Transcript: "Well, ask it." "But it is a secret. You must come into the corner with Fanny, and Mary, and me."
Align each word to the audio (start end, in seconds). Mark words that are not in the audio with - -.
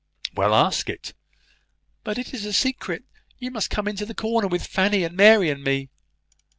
"Well, 0.33 0.55
ask 0.55 0.89
it." 0.89 1.13
"But 2.03 2.17
it 2.17 2.33
is 2.33 2.43
a 2.43 2.53
secret. 2.53 3.03
You 3.37 3.51
must 3.51 3.69
come 3.69 3.87
into 3.87 4.03
the 4.07 4.15
corner 4.15 4.47
with 4.47 4.65
Fanny, 4.65 5.03
and 5.03 5.15
Mary, 5.15 5.47
and 5.51 5.63
me." 5.63 5.89